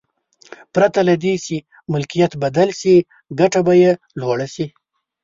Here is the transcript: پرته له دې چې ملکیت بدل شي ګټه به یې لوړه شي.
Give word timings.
پرته 0.73 0.99
له 1.09 1.15
دې 1.23 1.33
چې 1.45 1.55
ملکیت 1.93 2.31
بدل 2.43 2.69
شي 2.79 2.95
ګټه 3.39 3.59
به 3.65 3.73
یې 3.81 3.91
لوړه 4.19 4.47
شي. 4.53 4.65